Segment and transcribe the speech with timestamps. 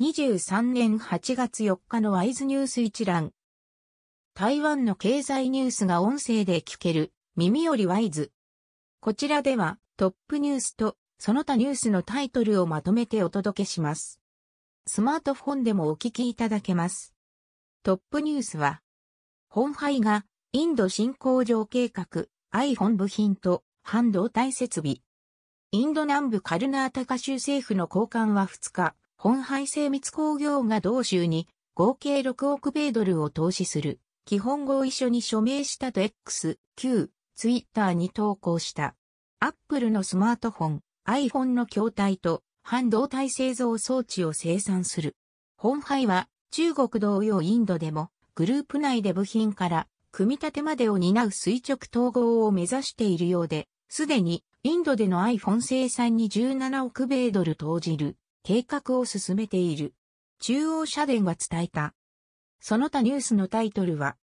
[0.00, 3.30] 2023年8月4日のワイズニュース一覧。
[4.34, 8.32] 台湾の経済ニュースが音声で聞ける耳よりワイズ。
[8.98, 14.18] こちらではトップニュースとその他ニュースのタイトルをまとめてお届けします。
[14.88, 17.14] スマートフォンでもお聞きいただけます。
[17.84, 18.80] トップニュースは、
[19.48, 24.96] 本杯がインド新工場計画 iPhone 部品と半導体設備。
[25.70, 38.94] インド南部カルナータカ州政府の高官は2日、本廃精密工業が同州に合計6億米ドルを投資する基本合意書に署名したと X、Q、Twitter に投稿した。
[39.40, 45.16] アップルのスマートフォン、iPhone の筐体と半導体製造装置を生産する。
[45.56, 59.94] 本廃は中国同様インドでもグループ内で部品から組み立てまでを担う垂直統合を目指しているようで、すでにインドでの iPhone 生産に17億米ドル投じる計画を進めている。
[60.38, 61.94] 中央社電は伝えた。
[62.60, 64.16] その他ニュースのタイトルは、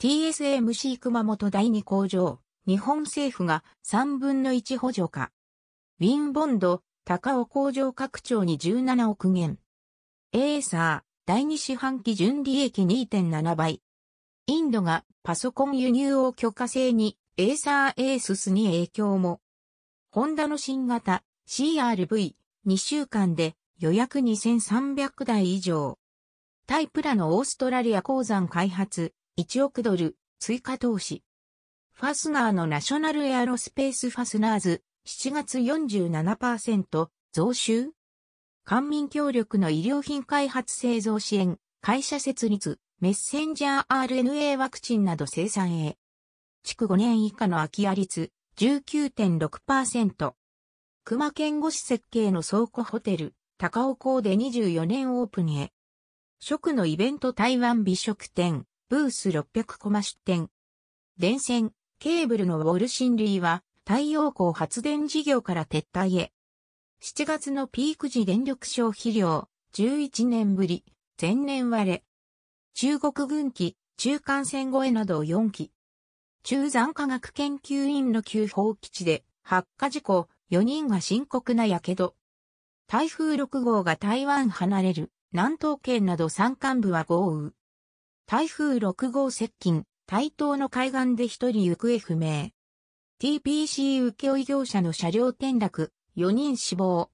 [0.00, 5.30] TSMC 熊本第2工場、日本政府が3分の1補助か。
[6.00, 9.58] ウィンボンド、高尾工場拡張に17億元。
[10.32, 13.80] エーサー、第2四半期純利益2.7倍。
[14.48, 19.40] インドがパソコン輸入を許可制にエーサーエーススに影響も。
[20.10, 22.34] ホンダの新型 CRV
[22.66, 25.98] 2週間で予約2300台以上。
[26.66, 31.22] タイプラのオーストラリア鉱山開発1億ドル追加投資。
[31.92, 37.90] ファスナーのナショナルエアロスペースファスナーズ7月47%増収
[38.64, 45.98] 官民協力の医療品開発製造支援、会社設立、メッセンジャー RNA ワクチンなど生産へ。
[46.62, 50.32] 築5年以下の空き家率19.6%。
[51.06, 55.70] 熊県護士設計の倉庫ホテル、高尾港で24年オープンへ。
[56.40, 60.48] 食のイベント台湾美食店、ブース600コマ出店。
[61.18, 66.32] 電線、ケーブルのウォルシンリーは太陽光発電事業から撤退へ。
[67.02, 70.86] 7月のピーク時電力消費量、11年ぶり、
[71.20, 72.04] 前年割れ。
[72.72, 75.70] 中国軍機、中間線越えなど4機。
[76.44, 82.10] 中山科学研究院の旧法基地で発火事故、4人が深刻な火傷。
[82.86, 87.50] 台風6号が台湾離れる南東県など山間部は豪雨。
[88.26, 92.50] 台風6号接近、台東の海岸で1人行方不明。
[93.20, 97.10] TPC 請負業者の車両転落、4人死亡。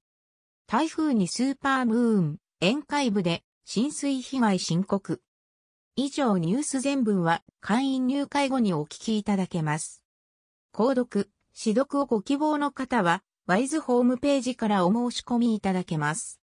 [0.67, 5.23] 台風にスーパームーン、沿海部で浸水被害深刻。
[5.97, 10.03] 以上ニュース全文は会員入会後にお聞きいただけます。
[10.73, 16.39] 購読、指読をご希望の方は、ワイズホームページからお申し込みいただけます。